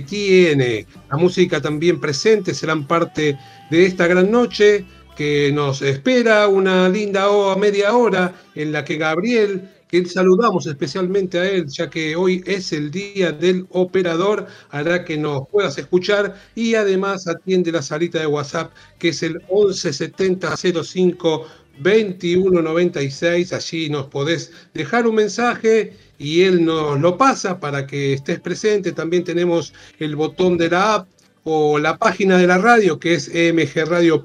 [0.00, 0.86] tiene.
[1.10, 3.38] La música también presente serán parte
[3.70, 4.84] de esta gran noche
[5.16, 11.48] que nos espera una linda media hora en la que Gabriel, que saludamos especialmente a
[11.48, 16.74] él, ya que hoy es el día del operador, hará que nos puedas escuchar y
[16.74, 21.46] además atiende la salita de WhatsApp que es el 117005
[21.78, 23.52] 2196.
[23.52, 28.92] Allí nos podés dejar un mensaje y él nos lo pasa para que estés presente.
[28.92, 31.08] También tenemos el botón de la app
[31.44, 34.24] o la página de la radio que es mgradio.com.ar.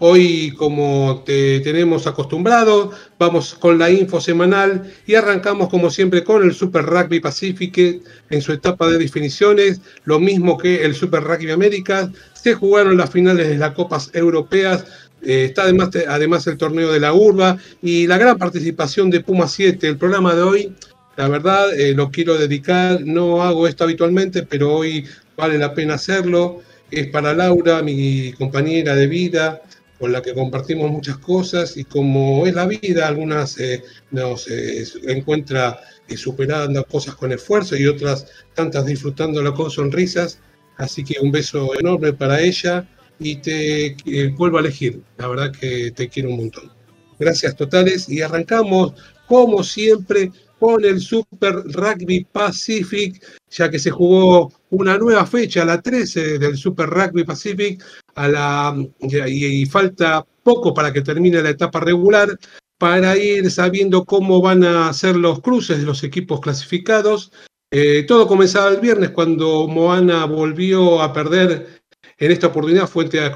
[0.00, 6.42] Hoy, como te tenemos acostumbrado, vamos con la info semanal y arrancamos como siempre con
[6.42, 11.52] el Super Rugby Pacific en su etapa de definiciones, lo mismo que el Super Rugby
[11.52, 12.10] América.
[12.32, 14.84] Se jugaron las finales de las Copas Europeas,
[15.24, 19.48] eh, está además, además el torneo de la Urba y la gran participación de Puma
[19.48, 19.86] 7.
[19.86, 20.74] El programa de hoy,
[21.16, 25.04] la verdad, eh, lo quiero dedicar, no hago esto habitualmente, pero hoy
[25.36, 26.62] vale la pena hacerlo.
[26.90, 29.62] Es para Laura, mi compañera de vida,
[29.98, 34.84] con la que compartimos muchas cosas y como es la vida, algunas eh, nos eh,
[35.08, 40.40] encuentra eh, superando cosas con esfuerzo y otras tantas disfrutándolo con sonrisas.
[40.76, 43.96] Así que un beso enorme para ella y te
[44.36, 45.02] vuelvo a elegir.
[45.18, 46.70] La verdad que te quiero un montón.
[47.18, 48.94] Gracias totales y arrancamos
[49.26, 55.80] como siempre con el Super Rugby Pacific, ya que se jugó una nueva fecha, la
[55.80, 57.82] 13 del Super Rugby Pacific,
[58.14, 62.38] a la, y, falta poco para que termine la etapa regular,
[62.78, 67.32] para ir sabiendo cómo van a ser los cruces de los equipos clasificados.
[67.70, 71.82] Eh, todo comenzaba el viernes cuando Moana volvió a perder
[72.18, 73.32] en esta oportunidad frente a,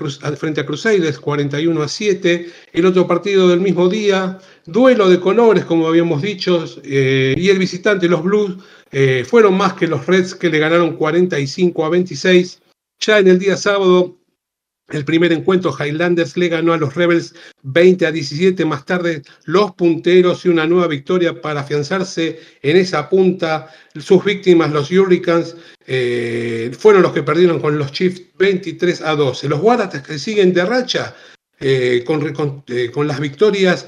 [0.67, 2.51] Crusaders 41 a 7.
[2.73, 7.59] El otro partido del mismo día, duelo de colores, como habíamos dicho, eh, y el
[7.59, 8.57] visitante, los Blues,
[8.91, 12.61] eh, fueron más que los Reds que le ganaron 45 a 26.
[13.01, 14.18] Ya en el día sábado,
[14.91, 18.65] el primer encuentro, Highlanders le ganó a los Rebels 20 a 17.
[18.65, 23.71] Más tarde, los punteros y una nueva victoria para afianzarse en esa punta.
[23.99, 25.57] Sus víctimas, los Hurricanes,
[25.87, 29.49] eh, fueron los que perdieron con los Chiefs 23 a 12.
[29.49, 31.15] Los Waratahs que siguen de racha
[31.61, 33.87] eh, eh, con, las victorias,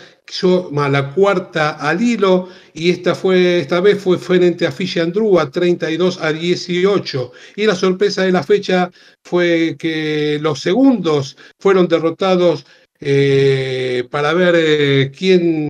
[0.76, 5.50] a la cuarta al hilo, y esta, fue, esta vez fue frente a Fishy a
[5.50, 7.32] 32 a 18.
[7.56, 8.90] Y la sorpresa de la fecha
[9.24, 12.66] fue que los segundos fueron derrotados
[13.00, 15.68] eh, para ver quién,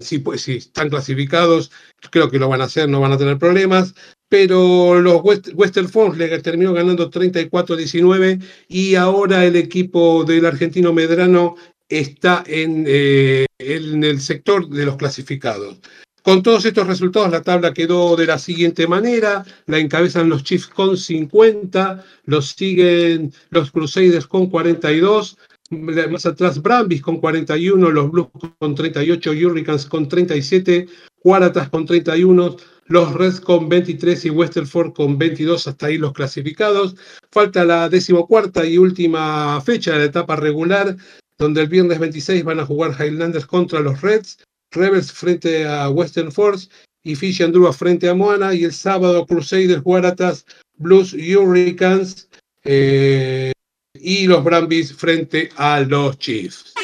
[0.00, 1.70] si, pues, si están clasificados,
[2.10, 3.94] creo que lo van a hacer, no van a tener problemas
[4.28, 11.56] pero los Western Force le terminó ganando 34-19 y ahora el equipo del argentino Medrano
[11.88, 15.78] está en, eh, en, el sector de los clasificados.
[16.22, 19.44] Con todos estos resultados, la tabla quedó de la siguiente manera.
[19.66, 25.38] La encabezan los Chiefs con 50, los siguen los Crusaders con 42,
[25.70, 30.88] más atrás Brambis con 41, los Blues con 38, Hurricanes con 37,
[31.20, 32.56] Cuaratas con 31,
[32.88, 36.96] los Reds con 23 y Westerford con 22, hasta ahí los clasificados.
[37.30, 40.96] Falta la decimocuarta y última fecha de la etapa regular,
[41.38, 44.38] donde el viernes 26 van a jugar Highlanders contra los Reds,
[44.70, 46.68] Rebels frente a Western Force
[47.02, 50.44] y Fish and frente a Moana, y el sábado Crusaders, Guaratas,
[50.76, 52.28] Blues, Hurricanes
[52.64, 53.52] eh,
[53.94, 56.74] y los Brambis frente a los Chiefs.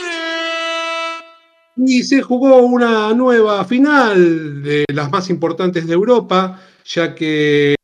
[1.77, 7.75] Y se jugó una nueva final de las más importantes de Europa, ya que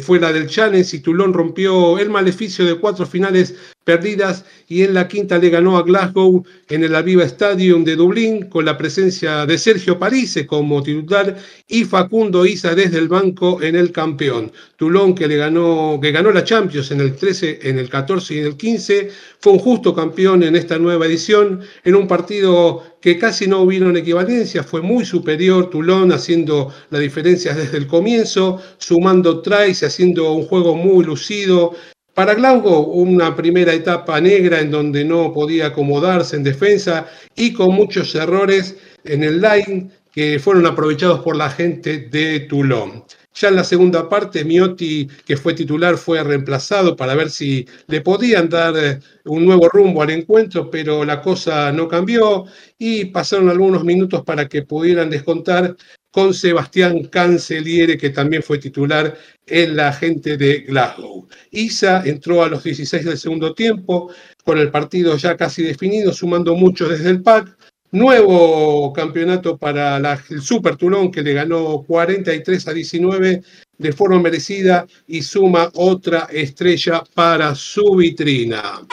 [0.00, 3.54] fue la del Challenge y Toulon rompió el maleficio de cuatro finales
[3.84, 8.48] perdidas y en la quinta le ganó a Glasgow en el Aviva Stadium de Dublín
[8.48, 11.36] con la presencia de Sergio Parise como titular
[11.66, 14.52] y Facundo Isa desde el banco en el campeón.
[14.76, 18.38] Toulon que le ganó que ganó la Champions en el 13, en el 14 y
[18.38, 19.10] en el 15
[19.40, 23.96] fue un justo campeón en esta nueva edición en un partido que casi no hubieron
[23.96, 30.44] equivalencia, fue muy superior Toulon haciendo la diferencia desde el comienzo, sumando tries haciendo un
[30.44, 31.72] juego muy lucido
[32.20, 37.74] para Glauco, una primera etapa negra en donde no podía acomodarse en defensa y con
[37.74, 43.04] muchos errores en el line que fueron aprovechados por la gente de Toulon.
[43.32, 48.02] Ya en la segunda parte, Miotti, que fue titular, fue reemplazado para ver si le
[48.02, 52.44] podían dar eh, un nuevo rumbo al encuentro, pero la cosa no cambió
[52.76, 55.74] y pasaron algunos minutos para que pudieran descontar
[56.10, 59.16] con Sebastián Canceliere, que también fue titular
[59.46, 61.28] en la gente de Glasgow.
[61.50, 64.12] Isa entró a los 16 del segundo tiempo,
[64.44, 67.56] con el partido ya casi definido, sumando mucho desde el pack,
[67.92, 73.42] Nuevo campeonato para el Super Tulón que le ganó 43 a 19
[73.78, 78.86] de forma merecida y suma otra estrella para su vitrina.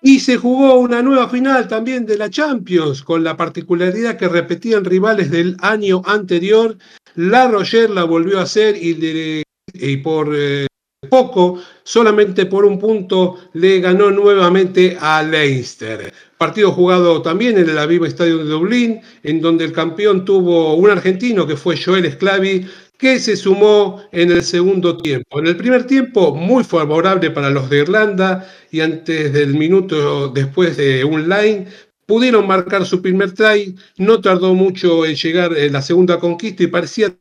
[0.00, 4.84] Y se jugó una nueva final también de la Champions, con la particularidad que repetían
[4.84, 6.76] rivales del año anterior.
[7.16, 10.66] La Roger la volvió a hacer y, por eh,
[11.10, 16.12] poco, solamente por un punto, le ganó nuevamente a Leinster.
[16.36, 20.90] Partido jugado también en el Aviva Estadio de Dublín, en donde el campeón tuvo un
[20.90, 22.66] argentino que fue Joel Sclavi,
[22.98, 25.38] que se sumó en el segundo tiempo.
[25.38, 30.76] En el primer tiempo, muy favorable para los de Irlanda y antes del minuto después
[30.76, 31.68] de un line,
[32.06, 33.76] pudieron marcar su primer try.
[33.98, 37.16] No tardó mucho en llegar en la segunda conquista y parecía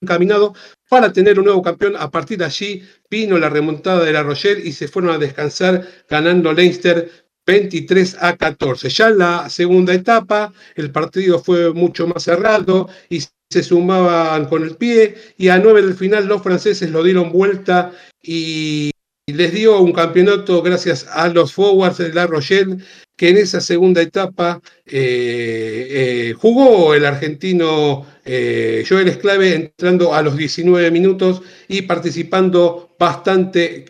[0.00, 0.54] encaminado
[0.88, 1.94] para tener un nuevo campeón.
[1.98, 5.86] A partir de allí vino la remontada de la Rochelle y se fueron a descansar
[6.08, 7.10] ganando Leinster
[7.46, 8.88] 23 a 14.
[8.88, 14.62] Ya en la segunda etapa el partido fue mucho más cerrado y se sumaban con
[14.62, 17.92] el pie y a nueve del final los franceses lo dieron vuelta
[18.22, 18.92] y
[19.26, 22.78] les dio un campeonato gracias a los forwards de La Rochelle
[23.16, 30.22] que en esa segunda etapa eh, eh, jugó el argentino eh, Joel Esclave entrando a
[30.22, 33.86] los 19 minutos y participando bastante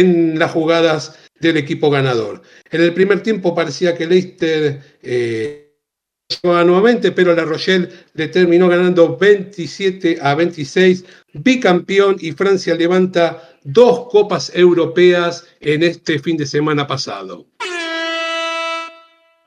[0.00, 2.42] en las jugadas del equipo ganador.
[2.70, 4.80] En el primer tiempo parecía que Leicester
[6.42, 11.04] nuevamente, pero La Rochelle le terminó ganando 27 a 26,
[11.34, 17.46] bicampeón y Francia levanta dos copas europeas en este fin de semana pasado.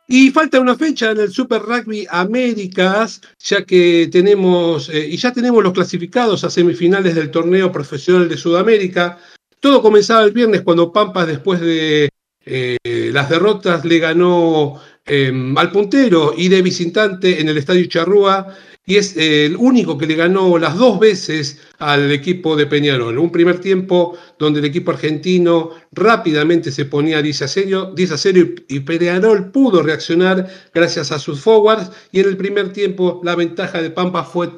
[0.10, 5.34] Y falta una fecha en el Super Rugby Américas, ya que tenemos, eh, y ya
[5.34, 9.20] tenemos los clasificados a semifinales del torneo profesional de Sudamérica.
[9.60, 12.08] Todo comenzaba el viernes cuando Pampas, después de
[12.46, 12.78] eh,
[13.12, 14.80] las derrotas, le ganó
[15.10, 18.54] Em, al puntero y de visitante en el Estadio Charrúa
[18.86, 23.18] y es el único que le ganó las dos veces al equipo de Peñarol.
[23.18, 28.18] Un primer tiempo donde el equipo argentino rápidamente se ponía 10 a 0, 10 a
[28.18, 33.36] 0 y Peñarol pudo reaccionar gracias a sus forwards y en el primer tiempo la
[33.36, 34.50] ventaja de Pampa fue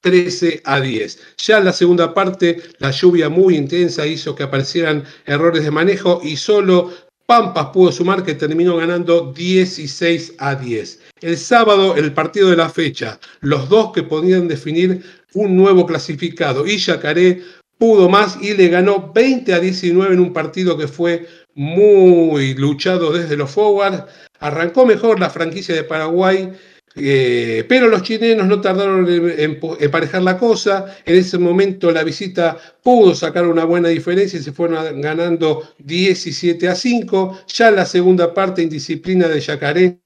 [0.00, 1.20] 13 a 10.
[1.46, 6.20] Ya en la segunda parte, la lluvia muy intensa hizo que aparecieran errores de manejo
[6.24, 6.90] y solo
[7.26, 11.00] Pampas pudo sumar que terminó ganando 16 a 10.
[11.20, 15.02] El sábado, el partido de la fecha, los dos que podían definir
[15.34, 17.42] un nuevo clasificado y Yacaré
[17.78, 23.12] pudo más y le ganó 20 a 19 en un partido que fue muy luchado
[23.12, 24.04] desde los forwards.
[24.38, 26.52] Arrancó mejor la franquicia de Paraguay
[26.94, 30.96] eh, pero los chilenos no tardaron en, emparejar la cosa.
[31.04, 36.68] En ese momento la visita pudo sacar una buena diferencia y se fueron ganando 17
[36.68, 37.40] a 5.
[37.48, 40.02] Ya la segunda parte, indisciplina de Yacaré,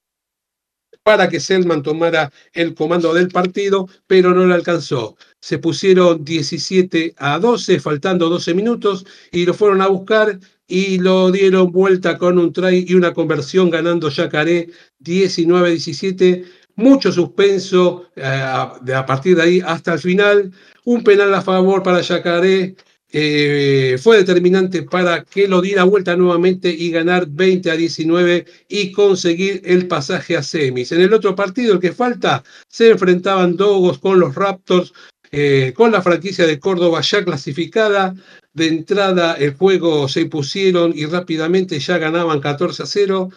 [1.03, 5.15] para que Selman tomara el comando del partido, pero no le alcanzó.
[5.39, 10.37] Se pusieron 17 a 12, faltando 12 minutos, y lo fueron a buscar
[10.67, 16.43] y lo dieron vuelta con un try y una conversión, ganando Yacaré 19 a 17
[16.77, 20.51] mucho suspenso eh, de a partir de ahí hasta el final.
[20.85, 22.75] Un penal a favor para Yacaré
[23.09, 28.91] eh, fue determinante para que lo diera vuelta nuevamente y ganar 20 a 19 y
[28.91, 30.91] conseguir el pasaje a semis.
[30.91, 34.93] En el otro partido, el que falta, se enfrentaban Dogos con los Raptors,
[35.31, 38.13] eh, con la franquicia de Córdoba ya clasificada.
[38.53, 43.29] De entrada el juego se impusieron y rápidamente ya ganaban 14 a 0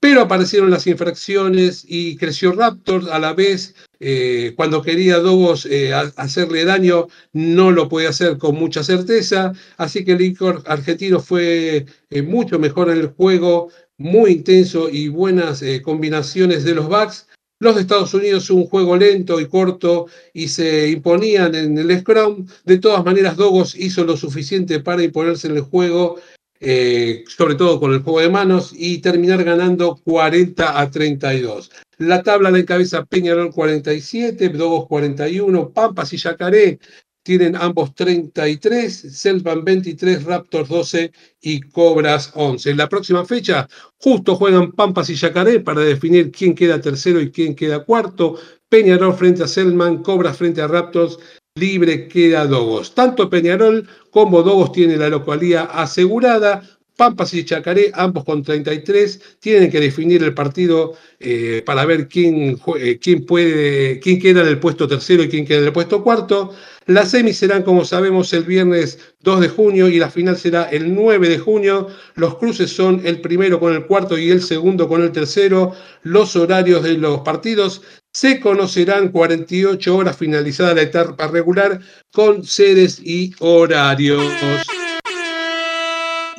[0.00, 3.74] pero aparecieron las infracciones y creció Raptor a la vez.
[4.00, 9.52] Eh, cuando quería Dogos eh, hacerle daño, no lo puede hacer con mucha certeza.
[9.76, 15.08] Así que el licor argentino fue eh, mucho mejor en el juego, muy intenso y
[15.08, 17.26] buenas combinaciones de los backs.
[17.62, 22.46] Los de Estados Unidos un juego lento y corto y se imponían en el scrum.
[22.64, 26.18] De todas maneras, Dogos hizo lo suficiente para imponerse en el juego
[26.60, 31.70] eh, sobre todo con el juego de manos, y terminar ganando 40 a 32.
[31.98, 36.78] La tabla la encabeza Peñarol 47, Dogos 41, Pampas y Yacaré
[37.22, 41.12] tienen ambos 33, Selvan 23, Raptors 12
[41.42, 42.70] y Cobras 11.
[42.70, 47.30] En la próxima fecha, justo juegan Pampas y Yacaré para definir quién queda tercero y
[47.30, 48.36] quién queda cuarto.
[48.68, 51.18] Peñarol frente a Selman, Cobras frente a Raptors,
[51.60, 52.94] libre queda Dogos.
[52.94, 56.62] Tanto Peñarol como Dogos tienen la localía asegurada
[57.00, 62.60] Pampas y Chacaré, ambos con 33, tienen que definir el partido eh, para ver quién,
[62.78, 66.04] eh, quién, puede, quién queda en el puesto tercero y quién queda en el puesto
[66.04, 66.52] cuarto.
[66.84, 70.94] Las semis serán, como sabemos, el viernes 2 de junio y la final será el
[70.94, 71.86] 9 de junio.
[72.16, 75.72] Los cruces son el primero con el cuarto y el segundo con el tercero.
[76.02, 77.80] Los horarios de los partidos
[78.12, 81.80] se conocerán 48 horas finalizada la etapa regular
[82.12, 84.22] con sedes y horarios.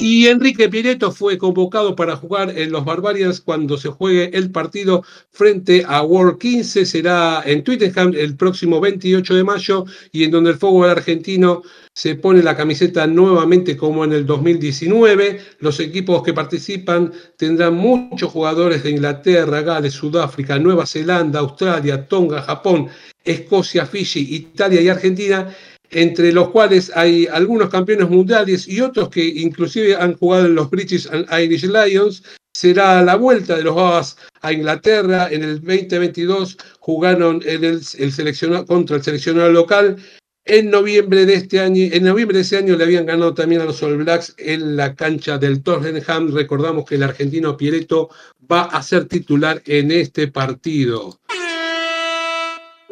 [0.03, 5.03] Y Enrique Pireto fue convocado para jugar en los Barbarians cuando se juegue el partido
[5.29, 6.87] frente a World 15.
[6.87, 11.61] Será en Twittenham el próximo 28 de mayo y en donde el fútbol argentino
[11.93, 15.39] se pone la camiseta nuevamente como en el 2019.
[15.59, 22.41] Los equipos que participan tendrán muchos jugadores de Inglaterra, Gales, Sudáfrica, Nueva Zelanda, Australia, Tonga,
[22.41, 22.87] Japón,
[23.23, 25.47] Escocia, Fiji, Italia y Argentina
[25.91, 30.69] entre los cuales hay algunos campeones mundiales y otros que inclusive han jugado en los
[30.69, 32.23] British and Irish Lions.
[32.53, 35.29] Será la vuelta de los Babas a Inglaterra.
[35.31, 39.97] En el 2022 jugaron en el, seleccionado, contra el seleccionado local.
[40.43, 43.65] En noviembre de este año, en noviembre de ese año le habían ganado también a
[43.65, 46.33] los All Blacks en la cancha del Tottenham.
[46.33, 48.09] Recordamos que el argentino Pieretto
[48.51, 51.19] va a ser titular en este partido.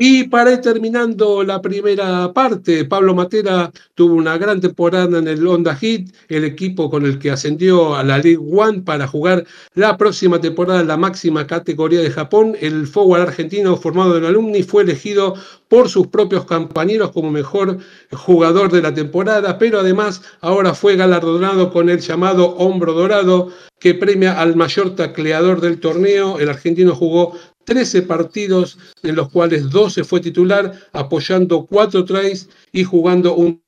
[0.01, 5.45] Y para ir terminando la primera parte, Pablo Matera tuvo una gran temporada en el
[5.45, 9.97] Honda Hit, el equipo con el que ascendió a la League One para jugar la
[9.97, 12.55] próxima temporada en la máxima categoría de Japón.
[12.61, 15.35] El forward argentino formado en alumni fue elegido
[15.67, 17.79] por sus propios compañeros como mejor
[18.13, 23.93] jugador de la temporada, pero además ahora fue galardonado con el llamado Hombro Dorado que
[23.93, 26.39] premia al mayor tacleador del torneo.
[26.39, 27.33] El argentino jugó
[27.65, 33.61] 13 partidos en los cuales 12 fue titular, apoyando 4 tries y jugando un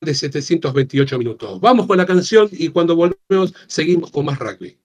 [0.00, 1.60] de 728 minutos.
[1.60, 4.78] Vamos con la canción y cuando volvemos seguimos con más rugby.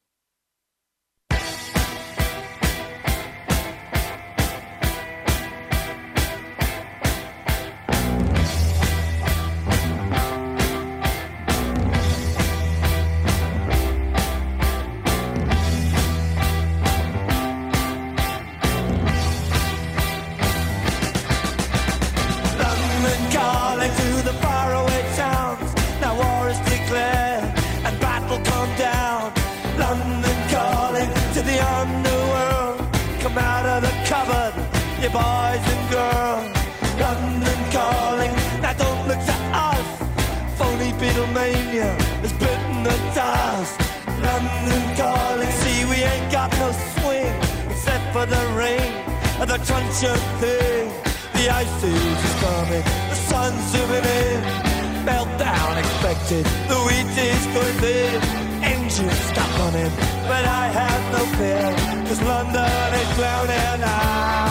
[37.00, 38.34] London calling.
[38.62, 39.38] Now don't look to
[39.70, 39.88] us.
[40.58, 41.92] Phony Beatlemania
[42.24, 43.80] has bitten the dust.
[44.28, 45.52] London calling.
[45.62, 47.36] See, we ain't got no swing
[47.72, 48.92] except for the rain
[49.40, 49.58] and the
[50.42, 50.88] thing.
[51.38, 52.84] The ice is coming.
[53.12, 54.72] The sun's zooming in.
[55.06, 56.46] Meltdown expected.
[56.70, 56.78] The
[57.18, 57.78] is going
[58.64, 59.92] engines stop running,
[60.30, 61.68] but I have no fear,
[62.08, 64.51] cause London is drowning out.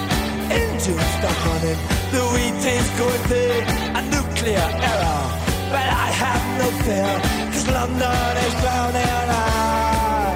[0.91, 1.77] too stuck on it.
[2.11, 3.45] The wheat is going be
[3.99, 5.23] a nuclear error,
[5.73, 7.11] but I have no fear,
[7.51, 9.29] cause London is drowning.
[9.31, 10.35] I,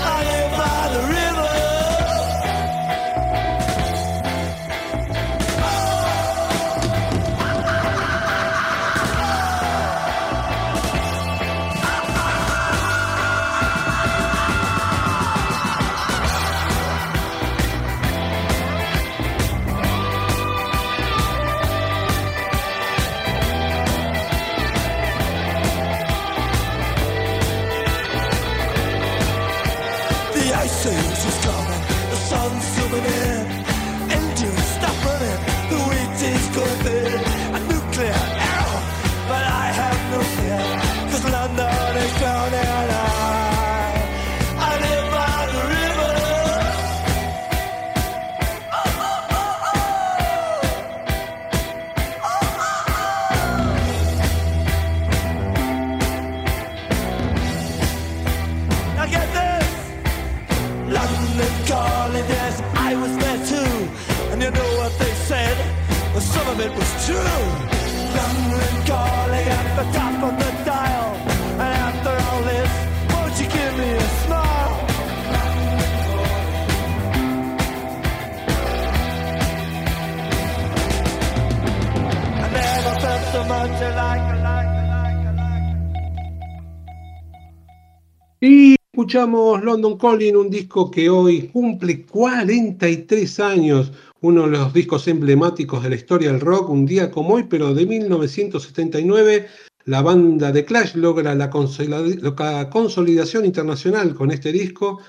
[0.00, 1.17] I live by the river.
[88.40, 95.08] Y escuchamos London Calling, un disco que hoy cumple 43 años, uno de los discos
[95.08, 99.48] emblemáticos de la historia del rock, un día como hoy, pero de 1979.
[99.86, 101.50] La banda de Clash logra la
[102.70, 105.00] consolidación internacional con este disco,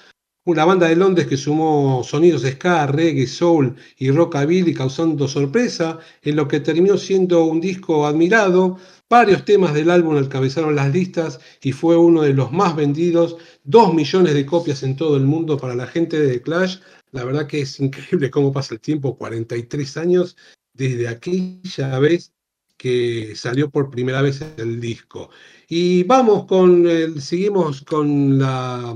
[0.46, 6.36] una banda de Londres que sumó sonidos ska, reggae, soul y rockabilly causando sorpresa en
[6.36, 8.78] lo que terminó siendo un disco admirado.
[9.10, 13.94] Varios temas del álbum alcabezaron las listas y fue uno de los más vendidos, dos
[13.94, 16.78] millones de copias en todo el mundo para la gente de The Clash.
[17.12, 20.38] La verdad que es increíble cómo pasa el tiempo, 43 años
[20.74, 22.32] desde aquella vez
[22.78, 25.30] que salió por primera vez el disco.
[25.68, 28.96] Y vamos con, el, seguimos con la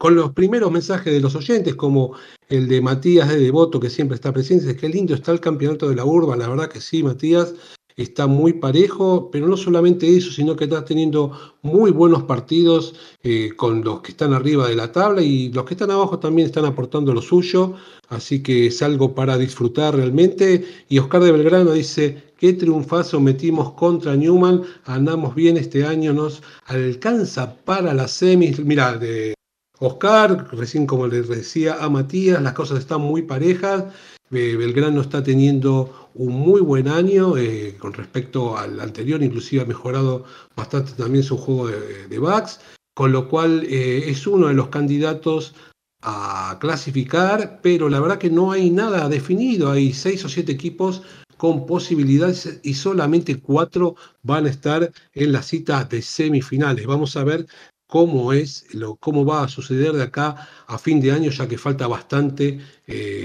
[0.00, 2.14] con los primeros mensajes de los oyentes, como
[2.48, 5.90] el de Matías de Devoto, que siempre está presente, es que lindo está el campeonato
[5.90, 7.54] de la urba, la verdad que sí, Matías,
[7.98, 13.50] está muy parejo, pero no solamente eso, sino que está teniendo muy buenos partidos eh,
[13.54, 16.64] con los que están arriba de la tabla y los que están abajo también están
[16.64, 17.74] aportando lo suyo,
[18.08, 20.64] así que es algo para disfrutar realmente.
[20.88, 26.42] Y Oscar de Belgrano dice, qué triunfazo metimos contra Newman, andamos bien este año, nos
[26.64, 29.34] alcanza para las semis, mira, de
[29.80, 33.84] Oscar, recién como les decía a Matías, las cosas están muy parejas.
[34.28, 40.24] Belgrano está teniendo un muy buen año eh, con respecto al anterior, inclusive ha mejorado
[40.54, 42.60] bastante también su juego de, backs,
[42.94, 45.54] con lo cual eh, es uno de los candidatos
[46.02, 51.02] a clasificar, pero la verdad que no hay nada definido, hay seis o siete equipos
[51.40, 56.86] con posibilidades y solamente cuatro van a estar en la cita de semifinales.
[56.86, 57.46] Vamos a ver
[57.90, 58.66] cómo es,
[59.00, 63.24] cómo va a suceder de acá a fin de año, ya que falta bastante eh,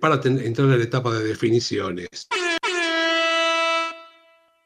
[0.00, 2.08] para entrar en la etapa de definiciones.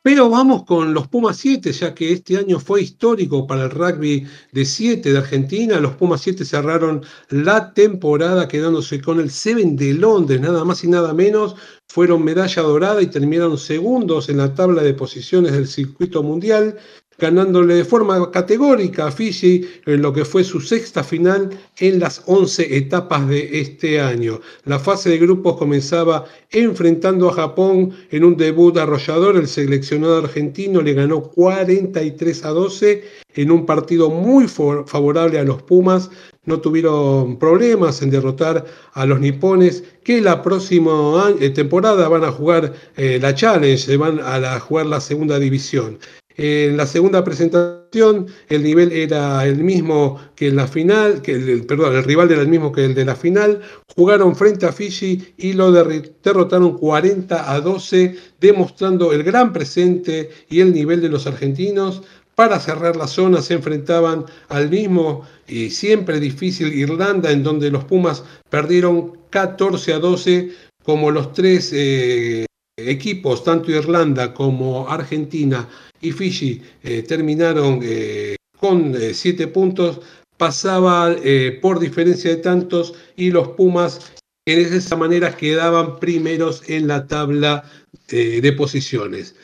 [0.02, 4.26] Pero vamos con los Pumas 7, ya que este año fue histórico para el rugby
[4.50, 5.78] de 7 de Argentina.
[5.78, 10.88] Los Pumas 7 cerraron la temporada quedándose con el 7 de Londres, nada más y
[10.88, 11.54] nada menos.
[11.86, 16.78] Fueron medalla dorada y terminaron segundos en la tabla de posiciones del circuito mundial
[17.20, 22.22] ganándole de forma categórica a Fiji en lo que fue su sexta final en las
[22.26, 24.40] 11 etapas de este año.
[24.64, 29.36] La fase de grupos comenzaba enfrentando a Japón en un debut arrollador.
[29.36, 33.04] El seleccionado argentino le ganó 43 a 12
[33.34, 36.10] en un partido muy favorable a los Pumas.
[36.46, 42.32] No tuvieron problemas en derrotar a los nipones que la próxima eh, temporada van a
[42.32, 45.98] jugar eh, la Challenge, van a jugar la segunda división.
[46.42, 51.66] En la segunda presentación el nivel era el mismo que en la final, que el,
[51.66, 53.60] perdón, el rival era el mismo que el de la final.
[53.94, 60.60] Jugaron frente a Fiji y lo derrotaron 40 a 12, demostrando el gran presente y
[60.60, 62.00] el nivel de los argentinos.
[62.34, 67.84] Para cerrar la zona se enfrentaban al mismo y siempre difícil Irlanda, en donde los
[67.84, 70.52] Pumas perdieron 14 a 12,
[70.84, 72.46] como los tres eh,
[72.78, 75.68] equipos, tanto Irlanda como Argentina,
[76.00, 80.00] y Fiji eh, terminaron eh, con eh, siete puntos,
[80.36, 81.14] pasaba
[81.60, 84.12] por diferencia de tantos y los Pumas
[84.46, 87.62] en esa manera quedaban primeros en la tabla
[88.08, 89.36] de posiciones.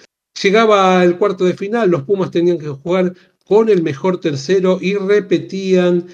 [0.42, 3.12] Llegaba el cuarto de final, los Pumas tenían que jugar
[3.44, 6.06] con el mejor tercero y repetían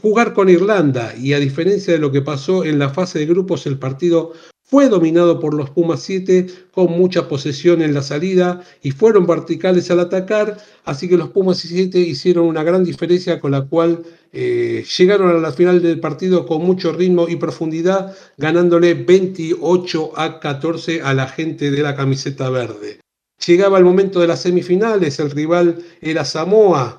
[0.00, 1.14] jugar con Irlanda.
[1.14, 4.32] Y a diferencia de lo que pasó en la fase de grupos, el partido
[4.70, 9.90] fue dominado por los Pumas 7 con mucha posesión en la salida y fueron verticales
[9.90, 14.84] al atacar, así que los Pumas 7 hicieron una gran diferencia con la cual eh,
[14.96, 21.02] llegaron a la final del partido con mucho ritmo y profundidad, ganándole 28 a 14
[21.02, 23.00] a la gente de la camiseta verde.
[23.44, 26.96] Llegaba el momento de las semifinales, el rival era Samoa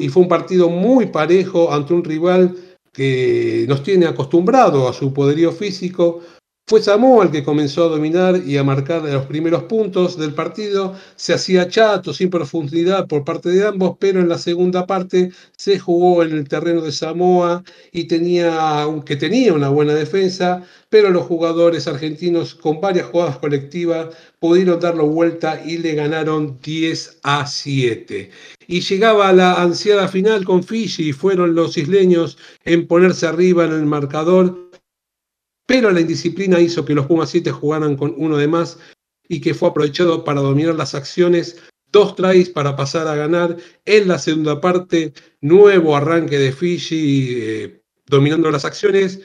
[0.00, 2.56] y fue un partido muy parejo ante un rival
[2.90, 6.22] que nos tiene acostumbrado a su poderío físico,
[6.72, 10.94] fue Samoa el que comenzó a dominar y a marcar los primeros puntos del partido.
[11.16, 15.78] Se hacía chato, sin profundidad por parte de ambos, pero en la segunda parte se
[15.78, 21.26] jugó en el terreno de Samoa y tenía, aunque tenía una buena defensa, pero los
[21.26, 24.06] jugadores argentinos con varias jugadas colectivas
[24.38, 28.30] pudieron darlo vuelta y le ganaron 10 a 7.
[28.66, 33.72] Y llegaba la ansiada final con Fiji y fueron los isleños en ponerse arriba en
[33.72, 34.71] el marcador
[35.66, 38.78] pero la indisciplina hizo que los Pumas 7 jugaran con uno de más
[39.28, 41.58] y que fue aprovechado para dominar las acciones.
[41.90, 47.82] Dos tries para pasar a ganar en la segunda parte, nuevo arranque de Fiji eh,
[48.06, 49.20] dominando las acciones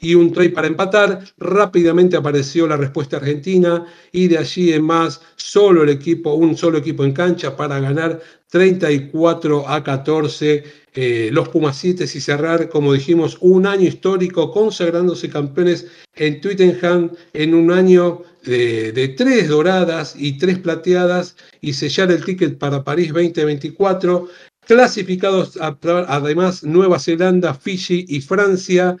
[0.00, 1.24] y un try para empatar.
[1.38, 6.78] Rápidamente apareció la respuesta argentina y de allí en más solo el equipo, un solo
[6.78, 12.92] equipo en cancha para ganar 34 a 14 eh, los Pumas 7 y cerrar, como
[12.92, 20.38] dijimos, un año histórico consagrándose campeones en Twittenham en un año de, tres doradas y
[20.38, 24.28] tres plateadas y sellar el ticket para París 2024.
[24.66, 28.96] Clasificados además Nueva Zelanda, Fiji y Francia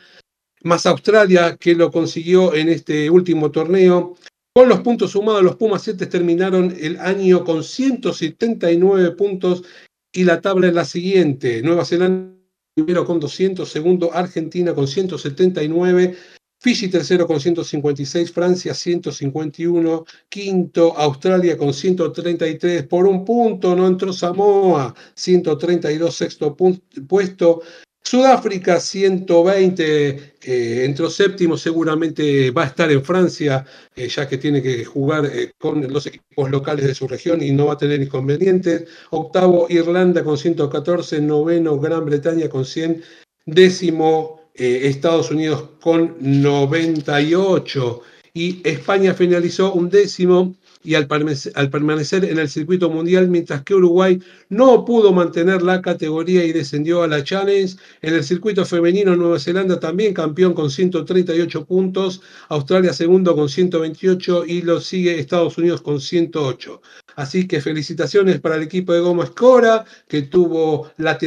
[0.62, 4.16] más Australia que lo consiguió en este último torneo.
[4.54, 9.64] Con los puntos sumados, los Pumas 7 terminaron el año con 179 puntos
[10.12, 11.62] y la tabla es la siguiente.
[11.62, 12.38] Nueva Zelanda
[12.78, 16.16] primero con 200, segundo Argentina con 179,
[16.60, 24.12] Fiji tercero con 156, Francia 151, quinto Australia con 133 por un punto, no entró
[24.12, 27.62] Samoa 132, sexto puesto,
[28.08, 34.62] Sudáfrica 120, eh, entró séptimo, seguramente va a estar en Francia, eh, ya que tiene
[34.62, 38.00] que jugar eh, con los equipos locales de su región y no va a tener
[38.00, 38.84] inconvenientes.
[39.10, 43.02] Octavo, Irlanda con 114, noveno, Gran Bretaña con 100,
[43.44, 48.00] décimo, Estados Unidos con 98
[48.32, 54.20] y España finalizó un décimo y al, permanecer en el circuito mundial, mientras que Uruguay
[54.48, 57.76] no pudo mantener la categoría y descendió a la Challenge.
[58.02, 64.44] En el circuito femenino, Nueva Zelanda también campeón con 138 puntos, Australia segundo con 128
[64.46, 66.80] y lo sigue Estados Unidos con 108.
[67.16, 71.18] Así que felicitaciones para el equipo de Goma Escora, que tuvo la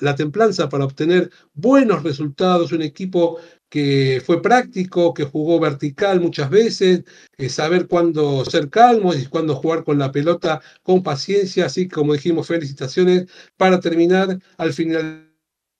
[0.00, 3.38] la templanza para obtener buenos resultados, un equipo
[3.70, 7.04] que fue práctico, que jugó vertical muchas veces,
[7.38, 12.12] eh, saber cuándo ser calmo y cuándo jugar con la pelota con paciencia, así como
[12.12, 15.26] dijimos, felicitaciones para terminar al final de la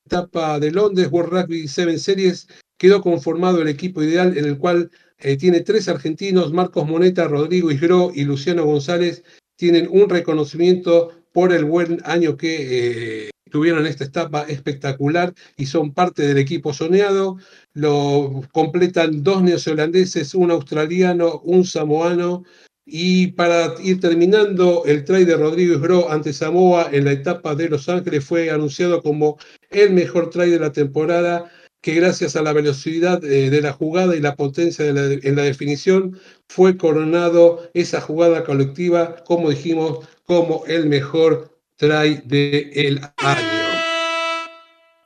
[0.06, 2.48] etapa de Londres, World Rugby 7 Series,
[2.78, 7.70] quedó conformado el equipo ideal en el cual eh, tiene tres argentinos, Marcos Moneta, Rodrigo
[7.70, 9.24] Isgro y Luciano González,
[9.56, 15.92] tienen un reconocimiento por el buen año que eh, tuvieron esta etapa espectacular y son
[15.92, 17.36] parte del equipo soñado.
[17.74, 22.44] Lo completan dos neozelandeses, un australiano, un samoano.
[22.86, 27.68] Y para ir terminando, el try de Rodrigo Bro ante Samoa en la etapa de
[27.68, 29.38] Los Ángeles fue anunciado como
[29.70, 31.50] el mejor try de la temporada,
[31.82, 36.18] que gracias a la velocidad eh, de la jugada y la potencia en la definición
[36.48, 43.60] fue coronado esa jugada colectiva, como dijimos, como el mejor try del año.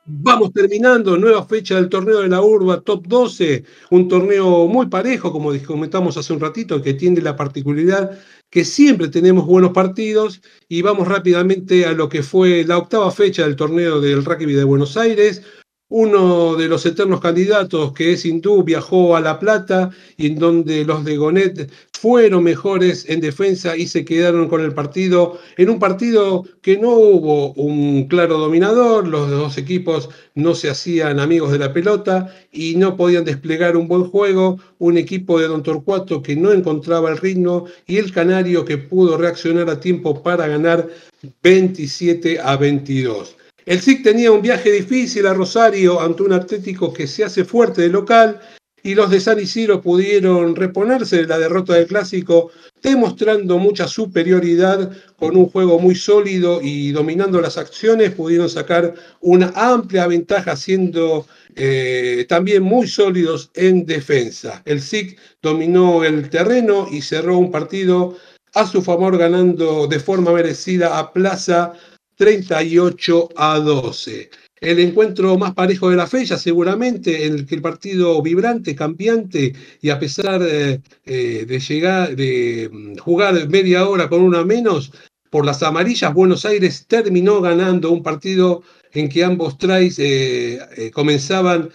[0.07, 5.31] Vamos terminando, nueva fecha del torneo de la Urba Top 12, un torneo muy parejo,
[5.31, 8.19] como comentamos hace un ratito, que tiene la particularidad
[8.51, 13.43] que siempre tenemos buenos partidos y vamos rápidamente a lo que fue la octava fecha
[13.43, 15.43] del torneo del rugby de Buenos Aires,
[15.97, 20.83] uno de los eternos candidatos, que es Hindú, viajó a La Plata y en donde
[20.83, 25.79] los de Gonet fueron mejores en defensa y se quedaron con el partido en un
[25.79, 31.59] partido que no hubo un claro dominador, los dos equipos no se hacían amigos de
[31.59, 36.35] la pelota y no podían desplegar un buen juego, un equipo de Don Torcuato que
[36.35, 40.89] no encontraba el ritmo y el Canario que pudo reaccionar a tiempo para ganar
[41.41, 43.37] 27 a 22.
[43.65, 47.81] El SIC tenía un viaje difícil a Rosario ante un Atlético que se hace fuerte
[47.81, 48.39] de local
[48.83, 52.51] y los de San Isidro pudieron reponerse de la derrota del clásico,
[52.83, 59.51] demostrando mucha superioridad con un juego muy sólido y dominando las acciones, pudieron sacar una
[59.55, 61.25] amplia ventaja siendo
[61.55, 64.61] eh, también muy sólidos en defensa.
[64.65, 68.15] El SIC dominó el terreno y cerró un partido
[68.53, 71.73] a su favor ganando de forma merecida a Plaza
[72.15, 74.29] 38 a 12.
[74.61, 79.53] El encuentro más parejo de la fecha, seguramente, en el que el partido vibrante, cambiante,
[79.81, 84.91] y a pesar eh, eh, de llegar, de mm, jugar media hora con una menos,
[85.29, 91.69] por las amarillas, Buenos Aires terminó ganando un partido en que ambos tries eh, comenzaban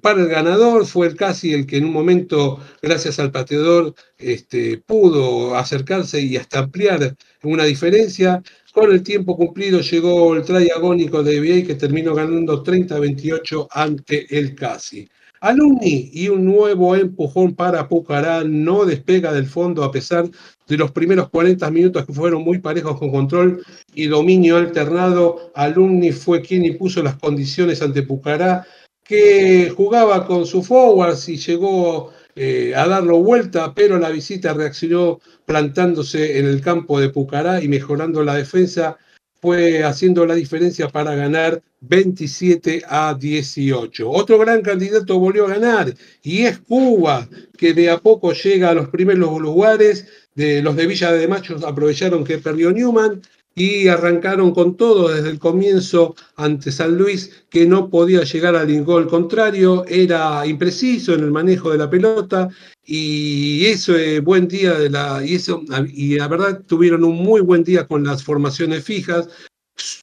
[0.00, 0.86] para el ganador.
[0.86, 6.38] Fue el casi el que en un momento, gracias al pateador, este, pudo acercarse y
[6.38, 8.42] hasta ampliar una diferencia.
[8.76, 14.26] Con el tiempo cumplido llegó el try agónico de BA que terminó ganando 30-28 ante
[14.38, 15.08] el Casi.
[15.40, 20.28] Alumni y un nuevo empujón para Pucará no despega del fondo a pesar
[20.68, 25.52] de los primeros 40 minutos que fueron muy parejos con control y dominio alternado.
[25.54, 28.66] Alumni fue quien impuso las condiciones ante Pucará,
[29.02, 35.20] que jugaba con su forwards y llegó eh, a darlo vuelta, pero la visita reaccionó
[35.46, 38.98] plantándose en el campo de Pucará y mejorando la defensa
[39.40, 44.10] fue haciendo la diferencia para ganar 27 a 18.
[44.10, 48.74] Otro gran candidato volvió a ganar y es Cuba, que de a poco llega a
[48.74, 50.06] los primeros lugares.
[50.34, 53.22] De los de Villa de Machos aprovecharon que perdió Newman
[53.58, 58.84] y arrancaron con todo desde el comienzo ante San Luis, que no podía llegar al
[58.84, 62.50] gol contrario, era impreciso en el manejo de la pelota
[62.84, 67.40] y eso es buen día de la y eso y la verdad tuvieron un muy
[67.40, 69.28] buen día con las formaciones fijas.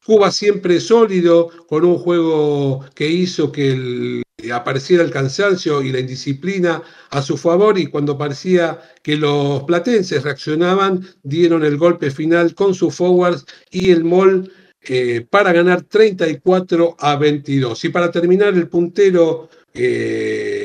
[0.04, 6.00] Cuba siempre sólido, con un juego que hizo que el apareciera el cansancio y la
[6.00, 12.56] indisciplina a su favor y cuando parecía que los platenses reaccionaban, dieron el golpe final
[12.56, 14.52] con sus forwards y el MOL
[14.86, 17.86] eh, para ganar 34 a 22.
[17.86, 20.63] Y para terminar, el puntero eh,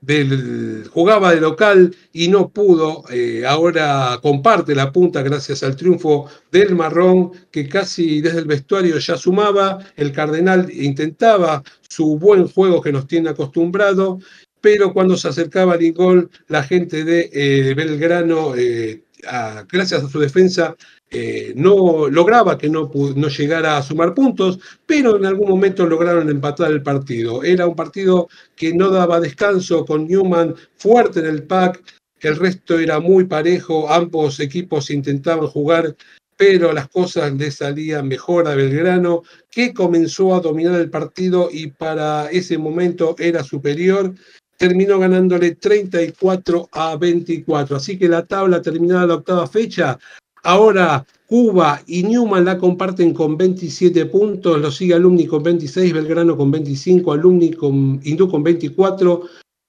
[0.00, 6.28] del, jugaba de local y no pudo, eh, ahora comparte la punta gracias al triunfo
[6.52, 12.80] del Marrón, que casi desde el vestuario ya sumaba, el Cardenal intentaba su buen juego
[12.80, 14.20] que nos tiene acostumbrado,
[14.60, 19.02] pero cuando se acercaba al gol, la gente de eh, Belgrano, eh,
[19.70, 20.76] gracias a su defensa,
[21.10, 26.28] eh, no lograba que no, no, llegara a sumar puntos, pero en algún momento lograron
[26.28, 27.42] empatar el partido.
[27.42, 31.82] Era un partido que no daba descanso, con Newman fuerte en el pack,
[32.20, 35.94] el resto era muy parejo, ambos equipos intentaban jugar
[36.38, 41.66] pero las cosas le salían mejor a Belgrano, que comenzó a dominar el partido y
[41.66, 44.14] para ese momento era superior.
[44.56, 47.76] Terminó ganándole 34 a 24.
[47.76, 49.98] Así que la tabla terminada la octava fecha.
[50.42, 56.36] Ahora Cuba y Newman la comparten con 27 puntos, lo sigue Alumni con 26, Belgrano
[56.36, 59.22] con 25, Alumni con Hindú con 24,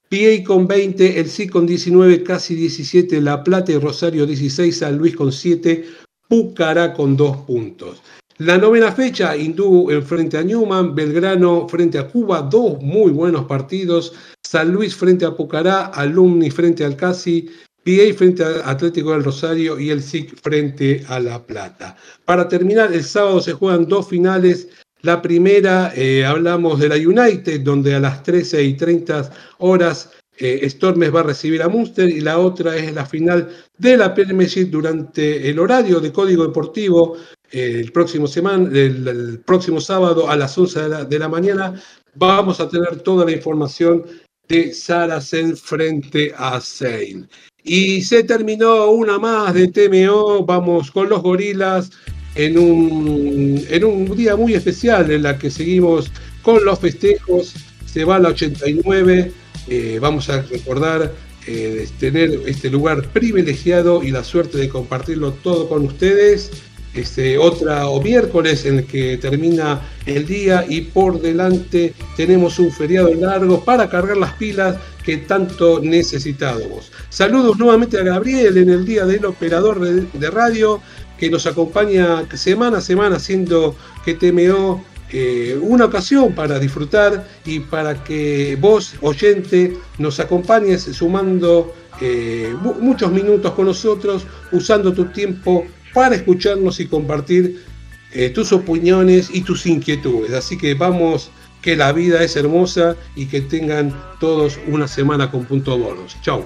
[0.10, 4.97] PA con 20, El C con 19, casi 17, La Plata y Rosario 16, San
[4.97, 5.86] Luis con 7,
[6.27, 8.01] Pucará con dos puntos.
[8.38, 13.43] La novena fecha, Hindú en frente a Newman, Belgrano frente a Cuba, dos muy buenos
[13.45, 14.13] partidos.
[14.41, 17.49] San Luis frente a Pucará, Alumni frente al Casi,
[17.89, 21.95] PA frente a Atlético del Rosario y el SIC frente a La Plata.
[22.25, 24.69] Para terminar, el sábado se juegan dos finales.
[25.02, 30.69] La primera, eh, hablamos de la United, donde a las 13 y 30 horas eh,
[30.69, 34.65] Stormes va a recibir a Munster y la otra es la final de la Premiership
[34.65, 37.17] durante el horario de Código Deportivo
[37.52, 41.82] eh, el, próximo sábado a las 11 de la, mañana.
[42.15, 44.06] Vamos a tener toda la información
[44.47, 47.28] de Saracen frente a Seine.
[47.63, 50.45] Y se terminó una más de TMO.
[50.45, 51.91] Vamos con los gorilas
[52.36, 57.54] en un, en un día muy especial en la que seguimos con los festejos.
[57.86, 59.32] Se va a la 89
[59.69, 61.13] eh, vamos a recordar
[61.45, 66.52] eh, tener este lugar privilegiado y la suerte de compartirlo todo con ustedes.
[66.93, 72.71] Este, otra o miércoles en el que termina el día y por delante tenemos un
[72.71, 74.75] feriado largo para cargar las pilas
[75.06, 76.91] que tanto necesitábamos.
[77.10, 80.82] Saludos nuevamente a Gabriel en el día del operador de radio
[81.19, 87.62] que nos acompaña semana a semana haciendo que TMO eh, una ocasión para disfrutar y
[87.62, 95.65] para que vos, oyente, nos acompañes sumando eh, muchos minutos con nosotros, usando tu tiempo
[95.93, 97.63] para escucharnos y compartir
[98.12, 100.34] eh, tus opiniones y tus inquietudes.
[100.34, 105.45] Así que vamos, que la vida es hermosa y que tengan todos una semana con
[105.45, 106.17] punto bonos.
[106.21, 106.45] Chau.